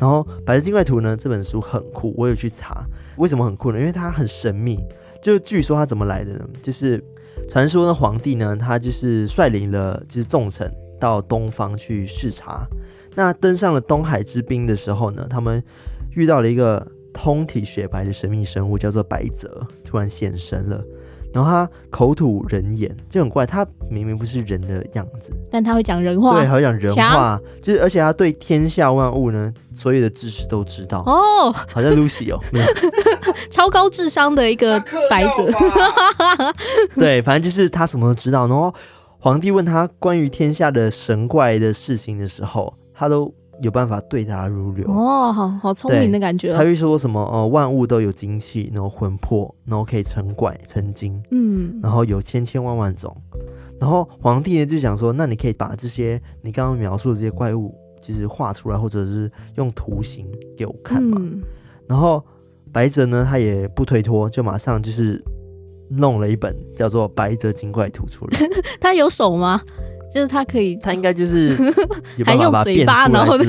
[0.00, 2.84] 然后《百则精怪图》呢，这本书很酷，我有去查，
[3.16, 3.78] 为什么很酷呢？
[3.78, 4.78] 因为它很神秘。
[5.22, 6.48] 就据说它怎么来的呢？
[6.62, 7.02] 就是
[7.48, 12.66] 传说呢，皇帝呢，他就是率领了就是众臣到东方去视察。
[13.14, 15.62] 那登上了东海之滨的时候呢，他们
[16.14, 16.86] 遇到了一个。
[17.12, 20.82] 通体雪白的神秘生物叫做白泽，突然现身了，
[21.32, 23.46] 然后他口吐人言，就很怪。
[23.46, 32.40] 他明明不是人的样子，但他会讲人话，对，还会讲人话，就是而且他对天下万物呢，所有的知识都知道哦，好像 Lucy 哦，
[33.50, 35.50] 超高智商的一个白泽，
[36.98, 38.46] 对，反正就是他什么都知道。
[38.46, 38.74] 然后
[39.18, 43.32] 皇帝问他关于天下的神怪的事情的时候，他都。
[43.62, 46.52] 有办法对答如流哦，好好聪明的感觉。
[46.52, 47.20] 他会说什么？
[47.32, 53.16] 呃，万物都有精气，然后魂魄，然后可以成怪成精，嗯，然后有千千万万种。
[53.80, 61.18] 然后皇帝呢就想说，那你可以把这些你刚刚描述的这些怪物，就是画出来，或者是用图形给我看嘛。
[61.20, 61.40] 嗯、
[61.86, 62.22] 然后
[62.72, 65.22] 白泽呢，他也不推脱，就马上就是
[65.88, 68.40] 弄了一本叫做《白泽精怪图》出来。
[68.80, 69.60] 他有手吗？
[70.14, 71.56] 就是他可以，他应该就是
[72.24, 73.44] 还用嘴巴然后的。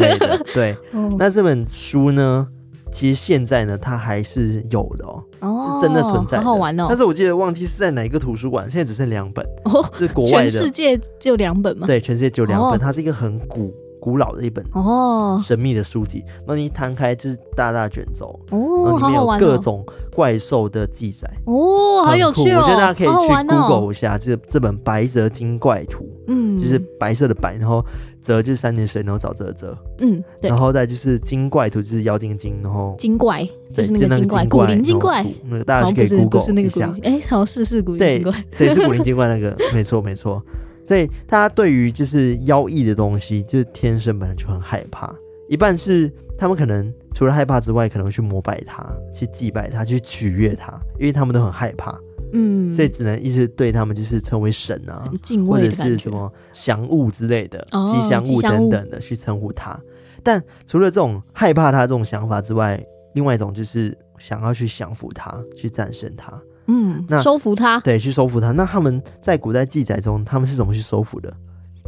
[0.54, 0.76] 对，
[1.19, 2.47] 那这本书呢，
[2.91, 5.06] 其实现在呢，它还是有的
[5.41, 6.86] 哦，是真的存在，好好玩哦。
[6.88, 9.45] 但是我记得忘记是在哪一个图书馆，现在只剩两本，
[9.93, 10.49] 是国外的。
[10.49, 11.86] 全世界就两本吗？
[11.88, 13.73] 对，全世界就两本，它是一个很古。
[14.04, 19.82] 古老的一本哦，神秘的书籍，那你一摊开就是大大卷轴哦，里面有各种
[20.13, 21.26] 怪兽的记载。
[21.46, 22.60] 哦，好有趣哦！
[22.60, 27.82] 我觉得大家可以去 Google 一下这这本《白泽精怪图》，嗯，就是白色的白，然后
[28.22, 40.44] 泽就是三点水，然后沼泽的泽，嗯，然后再就是精怪图，就是妖精精，然后精怪就是那个精怪，古灵精怪，那个大家可以 Google 一下，哎，好是是古灵精怪，对，是古灵精怪那个，没错没错。
[40.86, 45.13] 所以他对于就是妖异的东西，就是天生本来就很害怕。
[45.50, 52.00] 一半是他们可能除了害怕之外，可能会去膜拜他，去祭拜他，去取悦他，因为他们都很害怕。
[52.36, 55.08] 嗯，所以只能一直对他们就是称为神啊，
[55.46, 59.80] 或者是什么祥物之类的、哦、吉祥物等等的去称呼他。
[60.24, 66.41] 但除了这种害怕他这种想法之外，另外一种就是想要去降服他，去战胜他。
[66.67, 68.52] 嗯，那收服他，对，去收服他。
[68.52, 71.32] 那他们在古代记载中，他们是怎么去收服的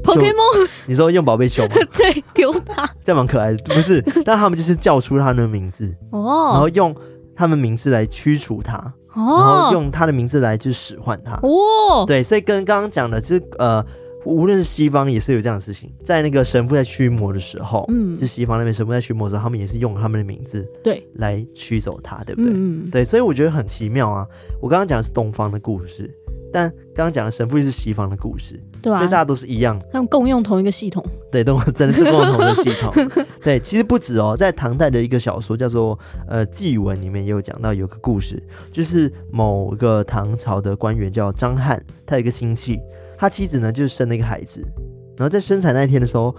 [0.04, 1.76] ？Pokemon，你说用宝贝球吗？
[1.98, 3.58] 对，丢他，这样蛮可爱的。
[3.64, 6.96] 不是，但他们就是叫出他的名字哦，然后用
[7.36, 8.74] 他们名字来驱除他，
[9.16, 11.40] 然后用他的名字来去使唤他。
[11.44, 13.86] 哦，对，所以跟刚刚讲的，就是呃。
[14.26, 22.52] 无论是西方也是有这样的事情，在那个神父在驱魔的时候，嗯，就西方那边神父在驱魔的时候，他们也是用他们的名字对来驱走他，对不对？
[22.54, 24.26] 嗯，对，所以我觉得很奇妙啊。
[24.62, 26.10] 我刚刚讲的是东方的故事，
[26.52, 32.94] 但刚刚讲的神父是西方的故事，对啊，所以大家都是一样，他们共用同一个系统，对，都真的是共用同一个系统。
[33.44, 42.80] 对，其实不止哦，在唐代的一个小说叫做呃《祭文》里面也有讲到有个故事，就是某个唐朝的官员叫张翰，他有一个亲戚。
[43.18, 44.62] 他妻子呢，就是生了一个孩子，
[45.18, 46.36] 然后在生产那一天的时候，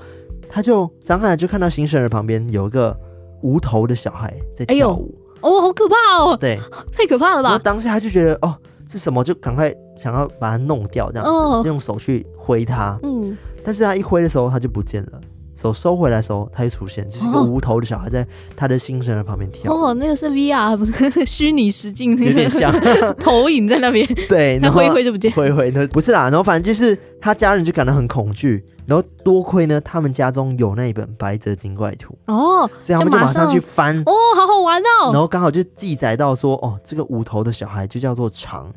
[0.49, 2.97] 他就张翰就看到新生儿旁边有一个
[3.43, 6.37] 无头的小孩在跳舞，哎、哦，好可怕哦！
[6.37, 6.59] 对，
[6.93, 7.49] 太可怕了吧？
[7.51, 8.55] 然后当时他就觉得哦，
[8.89, 9.23] 是什么？
[9.25, 12.99] 就赶快想要把它弄掉，这样子，哦、就用手去挥它。
[13.03, 15.21] 嗯，但是他一挥的时候，他就不见了。
[15.61, 19.73] 手收回来的时候，他就出现，就是一个无头的小孩在他的新生儿旁边跳。
[19.73, 20.93] 哦，那个是 VR，不是
[21.25, 22.73] 虚拟实境，有点像
[23.19, 24.07] 投影在那边。
[24.29, 26.25] 对，然后挥一挥就不见，挥挥那不是啦。
[26.25, 28.65] 然后反正就是他家人就感到很恐惧。
[28.87, 35.11] 然后多亏呢，他们家中有那一本《白泽精怪图》哦，所以他们就马上去翻哦，好好玩哦。
[35.13, 38.73] 然后刚好就记载到说，哦，这个无头的小孩就叫做长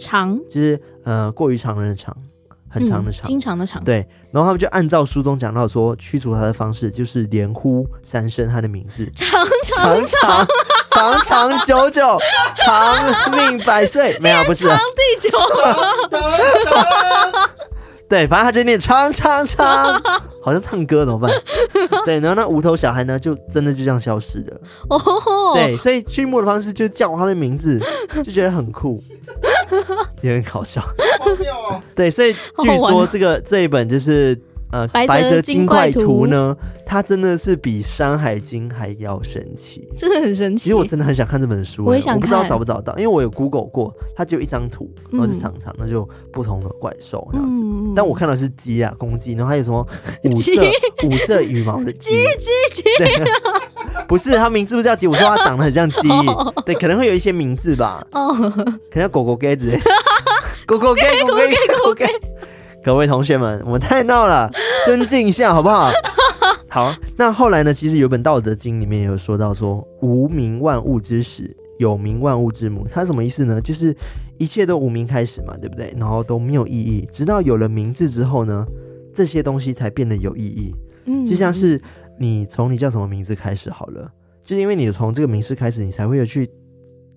[0.00, 2.16] 长，就是呃过于常人的长。
[2.72, 4.06] 很长的长，经常的长，对。
[4.30, 9.28] 然后他们就按照书中讲到说，驱逐他的方式就是连呼三声他的名字，长
[9.62, 10.46] 长长
[10.90, 12.18] 长长久久，
[12.56, 14.18] 长命百岁。
[14.20, 15.38] 没有，不是长地久。
[18.08, 19.92] 对，反正他就念长长长，
[20.42, 21.30] 好像唱歌怎么办？
[22.04, 24.60] 对，然后那无头小孩呢，就真的就这样消失了。
[24.90, 25.00] 哦，
[25.54, 27.80] 对，所以驱魔的方式就叫他的名字，
[28.22, 29.02] 就觉得很酷。
[30.22, 30.82] 有点搞笑，
[31.94, 34.38] 对，所以据说这个这一本就是
[34.72, 40.64] 呃《白泽精怪图》呢，它真的是比《山海经》还要神奇， 真的很神奇。
[40.64, 47.62] 其实我真的很想看这本书，我也想看，我不知道找不找到，因为我有 Google 过，它只有一张图，然后是长长的，就不同的怪兽这样子。
[47.94, 49.86] 但我看到是鸡啊，公鸡，然后还有什么
[50.24, 50.52] 五色
[51.04, 52.82] 五色羽毛的鸡鸡鸡。
[54.08, 56.08] 不是，它名字不是叫鸡，我说它长得很像鸡，
[56.64, 59.78] 对，可能会有一些名字吧，可能叫狗狗盖子，
[60.66, 62.06] 狗狗盖，狗狗盖，狗狗盖。
[62.84, 64.50] 各位同学们，我们太闹了，
[64.84, 65.90] 尊敬一下好不好？
[66.68, 67.72] 好，那后来呢？
[67.72, 72.86] 其实有本《道德经》里面也有说到说，无名万物之始，有名万物之母。
[72.90, 73.60] 它什么意思呢？
[73.60, 73.94] 就是
[74.38, 75.94] 一切都无名开始嘛，对不对？
[75.96, 78.66] 然后都没有意义，直到有了名字之后呢，
[79.14, 80.74] 这些东西才变得有意义。
[81.04, 81.80] 嗯，就像是。
[82.18, 84.08] 你从你叫什么名字开始好了，
[84.44, 86.48] 就是因为你从这个名字开始，你才会有去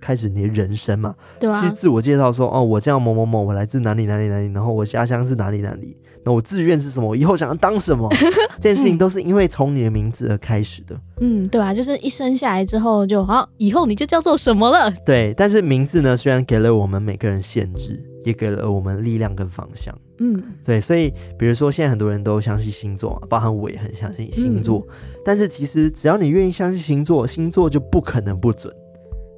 [0.05, 1.15] 开始你的人生嘛。
[1.39, 1.59] 对啊。
[1.59, 8.07] 其实自我介绍说，哦，我叫某某某，我来自哪里哪里哪里，然后我家乡是哪里哪里，那我志愿是什么，我以后想要当什么，
[8.61, 10.95] 这件事情都是因为从你的名字而开始的。
[11.21, 14.91] 嗯，对啊，就是一生下来之后就好，以后你就叫做什么了。
[15.05, 19.93] 对，但是名字呢，虽然给了我们每个人限制，也给了我们力量跟方向。
[20.19, 24.85] 嗯，对，所以比如说现在很多人都相信星座，包含我也很相信星座。
[24.87, 28.84] 嗯、但是其实只要你愿意相信星座，星座就不可能不准，你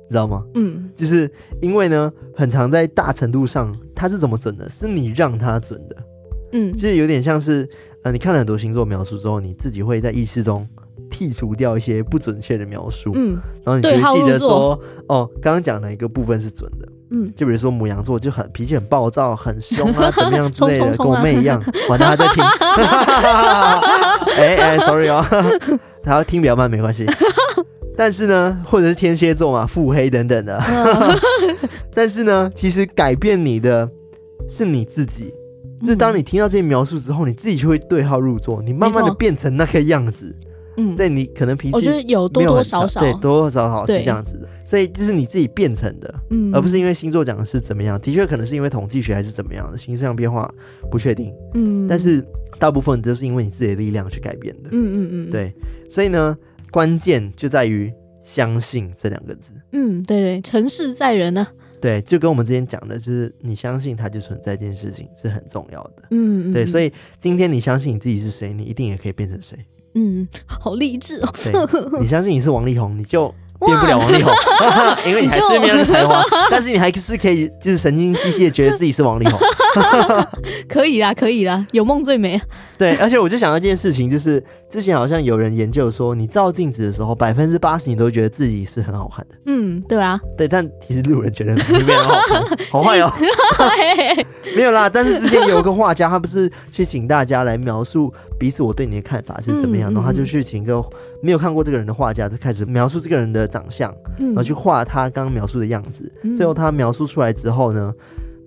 [0.10, 0.44] 知道吗？
[0.56, 1.30] 嗯，就是
[1.62, 4.70] 因为呢，很常在大程度上，它是怎么准的？
[4.70, 5.96] 是你让它准的。
[6.54, 7.68] 嗯，其实有点像是
[8.04, 10.66] 呃，你看了很多星座描述之后，你自己会在意识中
[11.12, 13.12] 剔除掉一些不准确的描述。
[13.16, 16.88] 嗯，然后你就会记得说，哦，刚刚讲的一个部分是准的。
[17.10, 21.62] 嗯，就比如说母羊座就很脾气很暴躁、很凶啊，怎么样之类的，冲冲冲啊、跟我妹一样。
[21.90, 22.44] 完了，他在听。
[24.36, 25.26] 哎 哎、欸欸、，sorry 哦，
[26.04, 27.06] 他要听比较慢没关系。
[27.98, 30.62] 但是呢，或者是天蝎座嘛，腹黑等等的。
[31.94, 33.90] 但是呢，其实改变你的
[34.48, 35.34] 是你自己。
[35.82, 40.34] 就是当你听到这些描述之后，你自己就会对号入座，你慢慢的变成那个样子。
[40.80, 50.48] 嗯，对，你可能脾气我觉得有多多少少，对，多多少少是这样子的，所以这是你自己变成的，嗯，而不是因为星座讲的是怎么样，的确可能是因为统计学还是怎么样的形式上变化
[50.92, 52.24] 不确定，嗯，但是
[52.60, 55.52] 大部分都是因为你自己的力量去改变的，嗯嗯嗯，对，
[55.90, 56.38] 所以呢，
[56.72, 61.48] 关键就在于相信这两个字，嗯，对对，成事在人呢，
[61.80, 69.58] 对，就跟我们之前讲的，就是你相信它就存在这件事情是很重要的，嗯，对，所以今天你相信你自己是谁，你一定也可以变成谁。
[69.96, 71.34] 嗯，好励志哦！
[71.44, 73.34] 对，你相信你是王力宏，你就
[73.66, 79.40] 变不了王力宏，哇 因为你还是没有才华， 但是你还是可以，就是神经兮兮的觉得自己是王力宏。
[80.70, 82.40] 可以啦，可以啦，有梦最美。
[82.78, 89.36] 对，而且我就想到一件事情，就是之前好像有人研究说，你照镜子的时候，百分之八十你都觉得自己是很好看的。
[89.48, 93.12] 嗯，对啊，对，但其实路人觉得你没有很好看，好坏哦。
[94.56, 100.84] 没有啦，但是之前有一个画家，他不是去请大家来描述彼此我对你的看法是怎么样，嗯、然后他就去请一个
[101.22, 106.12] 没有看过这个人的画家，就开始描述这个人的的长相，然后去画他刚刚描述的样子。
[106.38, 107.94] 最后他描述出来之后呢，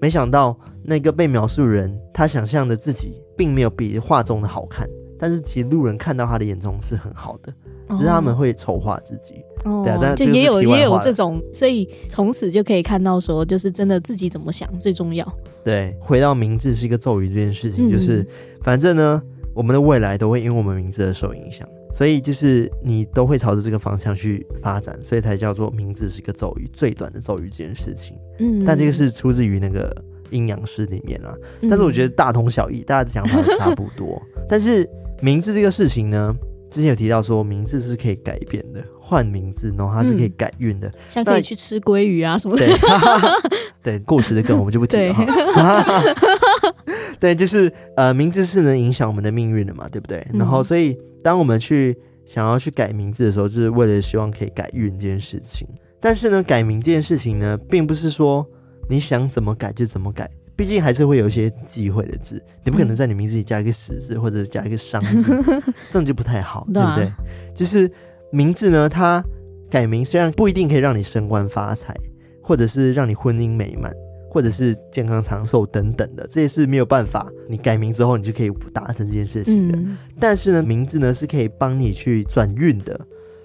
[0.00, 4.88] 没想到那个被描述人，他想象的自己并没有比画中的好看，
[5.18, 7.52] 但是其实路人看到他的眼中是很好的，
[7.90, 9.34] 只是他们会丑化自己。
[9.64, 15.26] 哦，对啊，但就也有也有这种，所以从此就可以看到说，就是真的自己怎么想最重要。
[15.64, 18.26] 对，回到名字是一个咒语这件事情，就是
[18.62, 19.22] 反正呢。
[19.52, 28.16] 我们的未来都会因为我们名字而受影响，所以就是你都会朝着这个方向去发展，所以才叫做名字是一个咒语，最短的咒语这件事情。
[28.38, 29.94] 嗯，但这个是出自于那个
[30.30, 34.20] 阴阳师里面啊，但是我觉得大同小异，大家的想法都差不多。
[34.48, 34.88] 但是
[35.20, 36.34] 名字这个事情呢，
[36.70, 42.64] 之前有提到说名字是可以改变的，换名字然后它是可以改运的，像可以去吃鲑鱼啊什么的。
[42.64, 42.78] 对，
[43.98, 45.14] 对，过时的梗我们就不提了。
[47.18, 50.26] 对，就是呃，名字是能影响我们的命运的嘛，对不对？
[50.32, 51.96] 嗯、然后，所以当我们去
[52.26, 55.66] 想要去改名字的时候，就是为了希望可以改运这件事情。
[56.00, 58.46] 但是呢，改名这件事情呢，并不是说
[58.88, 65.42] 你想怎么改就怎么改，毕竟还是会有一些忌讳的字，你不可能在你名字里加一个死字或者加一个伤字，
[65.90, 67.10] 这样就不太好，对不对？
[67.54, 67.90] 就是
[68.32, 69.22] 名字呢，它
[69.70, 71.94] 改名虽然不一定可以让你升官发财，
[72.42, 73.92] 或者是让你婚姻美满。
[74.30, 79.76] 或者是健康长寿等等的，这些是没有办法，你改名之后你就可以达成这件事情的。
[79.76, 82.98] 嗯、但是呢，名字呢是可以帮你去转运的，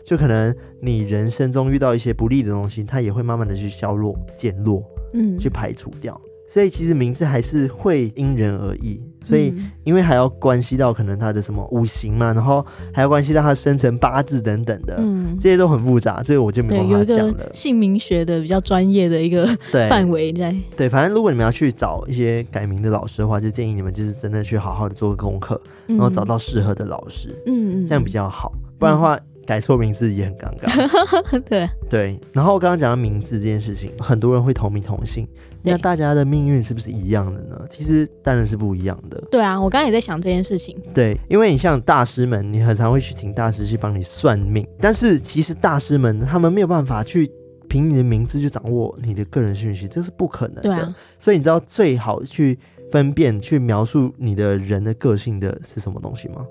[0.06, 4.84] 就可能你人生中遇到一些不利的东西，它也会慢慢的去消弱、减弱，
[5.14, 6.22] 嗯，去排除掉。
[6.48, 9.02] 所以其实名字还是会因人而异。
[9.22, 9.52] 所以，
[9.84, 17.50] 因为还要关系到可能他的什么五行嘛，然后还要关系到他生辰八字等等的，嗯，这些都很复杂，这个我就没办法讲了。
[17.52, 19.48] 姓名学的比较专业的一个
[19.90, 20.56] 范围在。
[20.78, 28.54] 对，反正如果你们要去找一些改名的老师的话，就建议你们就是真的去好好的做个功课，然后找到适合的老师，嗯嗯，这样比较好。
[28.78, 31.40] 不然的话，改错名字也很尴尬。
[31.48, 32.20] 对对。
[32.34, 35.28] 然后我刚刚讲到名字这件事情，很多人会同名同姓。
[35.68, 37.60] 那大家的命运是不是一样的呢？
[37.72, 39.20] 其实当然是不一样的。
[39.32, 40.80] 对啊，我刚刚也在想这件事情。
[40.94, 47.28] 对，因为你像大师们，你很常会去请大师去帮你算命，但是其实大师们他们没有办法去
[47.68, 50.62] 凭你的名字去掌握你的个人讯息，这是不可能的。
[50.62, 50.96] 对啊。
[51.18, 52.60] 所以你知道最好去
[52.92, 56.46] 分辨、去描述你的人的个性的是什么东西吗？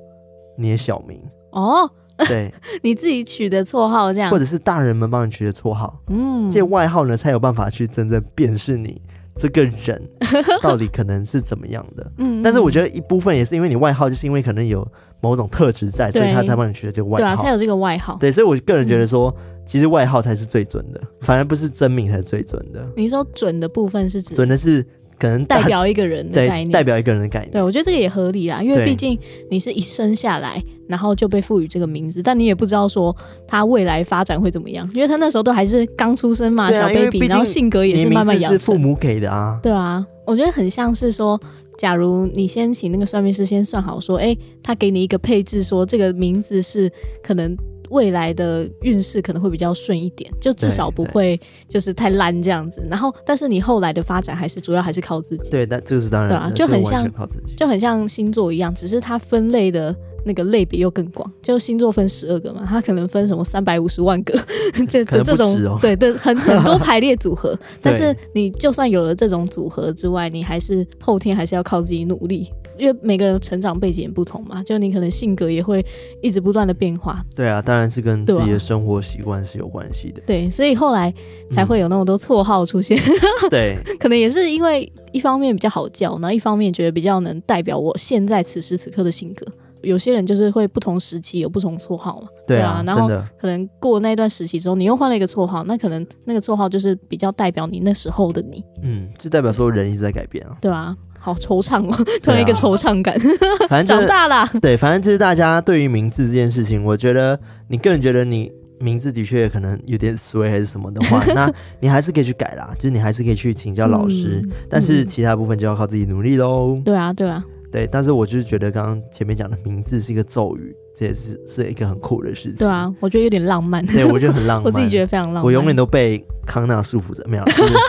[0.58, 1.22] 你的小名
[1.52, 1.88] 哦。
[2.28, 2.52] 对，
[2.82, 9.00] 你自己取的绰号这样，或者是大人们帮你取的绰号，嗯，这些外号呢，才有办法去真正辨识你
[9.36, 10.00] 这个人
[10.62, 12.12] 到底可能是怎么样的。
[12.18, 14.86] 嗯，但是我觉得一部分也是因为你外号，就是因为可能有
[15.20, 18.16] 某种特质在，所以他才帮你取的这个外号，对啊，才有这个外号。
[18.20, 19.34] 对，所以我个人觉得说，
[19.66, 22.86] 其实外号才是最准的，反而不是真名才是最准的。
[22.96, 24.34] 你说准的部分是指？
[24.34, 24.86] 准的是。
[25.18, 27.52] 可能代表一个人的概念，代表一个人的概念。
[27.52, 29.18] 对，我觉得这个也合理啊，因为毕竟
[29.50, 33.14] 你是一生下来，然后就被赋予这个名字，但你也不知道说
[33.46, 38.60] 他未来发展会怎么样，因为他那时候都还是刚出生嘛，小 baby，然后性格也是慢慢养成。
[38.60, 39.58] 是父母给的啊。
[39.62, 41.40] 对啊，我觉得很像是说，
[41.78, 46.90] 假如你先请那个算命师先算好，说，哎，他给你一个配置，说这个名字是
[47.22, 47.56] 可能。
[47.90, 52.86] 未来的运势可能会比较顺一点，就至少不会就是太烂这样子。
[52.90, 55.50] 然后，但是你后来的发展还是主要还是靠自己。
[55.50, 57.10] 对，但这是当然，对啊，就很像
[57.56, 61.30] 就很像星座一样，只是它分类的那个类别又更广。
[61.42, 64.38] 就星座分十二个嘛，它可能分什么三百五十万个
[64.88, 67.58] 这的这种，哦、对的很很多排列组合。
[67.82, 72.50] 但是你就算有了这种组合之外，你还是后天还是要靠自己努力。
[72.76, 75.84] 因为每个人成长背景也不同嘛，就你可能性格也会
[76.20, 77.24] 一直不断的变化。
[77.34, 80.22] 对啊，当然是跟自己的生活习惯是有关系的。
[80.26, 81.12] 对，所以后来
[81.50, 82.98] 才会有那么多绰号出现。
[82.98, 89.46] 嗯、 对， 可能也是因为一方面比较好叫，然后一方面觉得比较能代表我现在此时此刻的性格。
[89.82, 92.28] 有些人就是会不同时期有不同绰号嘛。
[92.46, 93.06] 对啊，对啊，然后
[93.38, 98.64] 可能过那段时期之后，你又换了一个绰号，那可能那个绰号就是比较代表你那时候的你。
[98.82, 100.56] 嗯，就代表说人一直在改变啊。
[100.60, 100.96] 对啊。
[101.24, 103.14] 好惆怅哦，突然一个惆怅感。
[103.16, 111.50] 啊、反正、就是、 长大了，对，反正就是大家对于名字这件事情，我觉得你个人觉得你名字的确可能有点衰还是什么的话， 那
[111.80, 116.82] 你还是可以去改啦，就是你还是可以去请教老师，嗯、但是其他部分就要靠自己努力喽、嗯。
[116.82, 117.88] 对啊，对啊，对。
[117.90, 122.56] 但是我就是觉得刚刚前面讲的名字是一个咒语，这也是是一个很酷的事情。
[122.56, 123.84] 对啊，我觉得有点浪漫。
[123.86, 125.44] 对，我觉得很浪漫， 我自己觉得非常浪漫。
[125.44, 127.44] 我永远都被康纳束缚着，没有，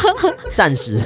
[0.56, 1.00] 暂时，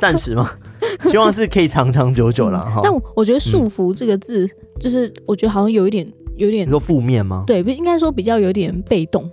[0.00, 0.50] 暂时吗？
[1.08, 2.80] 希望是可以长长久久了哈、嗯。
[2.82, 4.48] 但我觉得“束缚”这个字，
[4.80, 6.66] 就是我觉得好像有一点，有点。
[6.66, 7.44] 你说负面吗？
[7.46, 9.30] 对，不应该说比较有点被动。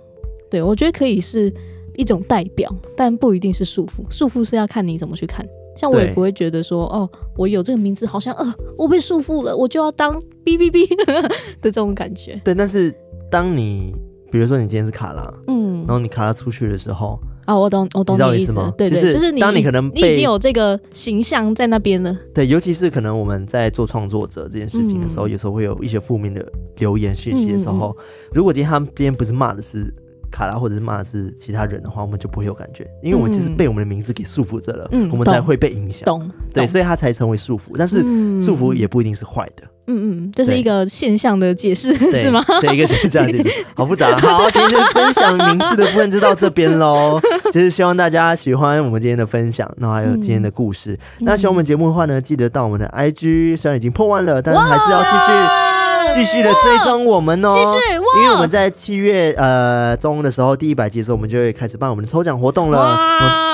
[0.50, 1.52] 对，我觉得可以是
[1.96, 4.04] 一种代表，但不一定是束缚。
[4.08, 5.44] 束缚是要看你怎么去看。
[5.76, 10.14] 像我也不会觉得说，哦，我有这个名字，好像呃，我被束缚了，我就要当
[10.44, 11.28] 哔哔哔 的
[11.62, 12.40] 这种感觉。
[12.44, 12.94] 对，但是
[13.30, 13.94] 当你
[14.30, 17.18] 比如说你今天是卡拉，嗯，然后你卡拉出去的时候。
[17.46, 18.72] 啊，我懂，我懂你意思吗？
[18.74, 22.16] 对对，就是、就是、当你可能你已经有这个形象在那边了。
[22.34, 26.42] 对，尤其是可能我们在做创作者这件事情的时候，嗯、有时候会有一些负面的
[26.78, 29.94] 留言信息的时候，嗯嗯嗯，如果今天他们今天不是骂的是
[30.34, 36.04] 卡拉，或者是骂的是其他人的话，我们就不会有感觉，因为我们就是被我们的名字给束缚着了，嗯，我们才会被影响。
[36.04, 38.00] 懂，对，所以他才成为束缚，但是
[38.42, 39.62] 束缚也不一定是坏的。
[39.86, 42.42] 嗯嗯，这是一个现象的解释，是吗？
[42.60, 44.16] 对，一个现象解释， 好复杂。
[44.16, 47.20] 好，今天分享名字的部分就到这边喽。
[47.52, 50.98] 其实希望大家喜欢我们今天的分享，然后还有今天的故事。
[51.20, 55.73] 嗯、那喜欢我们节目的话呢，记得到我们的 IG，虽然已经破万了，但是还是要继续。
[56.14, 62.98] 继续的追踪我们哦，继续，因为我们在七月呃中的时候，第一百集的时候，我们就会开始办我们的抽奖活动了。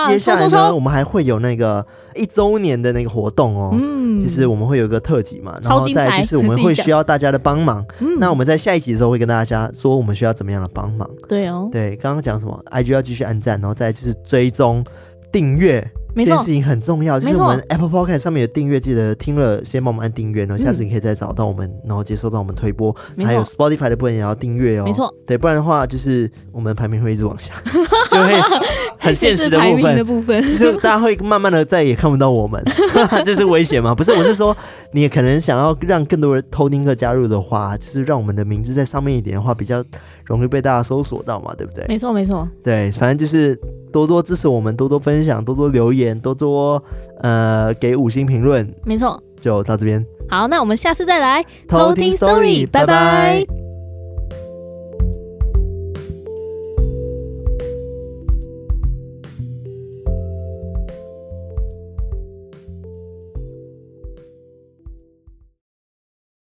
[0.09, 1.85] 接下来呢，我们还会有那个
[2.15, 7.85] 一周年的那个活动哦，嗯，就是我们会有一个特辑嘛，然后再就是我们会需要大家的帮忙。
[8.19, 11.09] 那我们在下一集的时候会跟大家说我们需要怎么样的帮忙。
[11.29, 14.85] 对哦，对，刚刚讲什么？IG 要继续按赞，然后再就是追踪
[15.31, 15.87] 订阅。
[16.15, 22.95] 这件事情很重要，就是我们 Apple Podcast 上面有订阅，记得听了先帮我们按订阅，然后下次你可以再找到我们，嗯、然后接收到我们推播。
[23.25, 24.85] 还有 Spotify 的部分也要订阅哦。
[24.85, 27.53] 没错，对，不然的话就是我们排名会一直往下，
[28.11, 28.35] 就会
[29.01, 29.97] 很现实的部分。
[29.97, 32.63] 的部分 就是大家会慢慢的再也看不到我们，
[33.25, 33.95] 这是危险吗？
[33.95, 34.57] 不是，我是说
[34.93, 39.83] 你可能想要让更多人偷听客加入的话，就是让我们的名字在上面一点的话，比较
[40.27, 41.85] 容易被大家搜索到嘛，对不对？
[41.89, 42.49] 没错，没错。
[42.63, 43.59] 对，反正就是。
[43.93, 46.81] 多多支持我们，多多分享，多多留言，多多
[47.23, 48.73] 呃给五星评论。
[48.85, 50.07] 没错，就到这边。
[50.29, 52.65] 好，那我们下次再来偷听 story。
[52.71, 53.70] 拜拜。